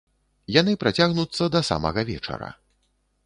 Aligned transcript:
Яны 0.55 0.73
працягнуцца 0.83 1.43
да 1.55 1.61
самага 1.69 2.01
вечара. 2.11 2.49